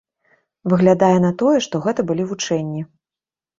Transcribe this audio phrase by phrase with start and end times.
[0.73, 2.81] Выглядае на тое, што гэта былі вучэнні.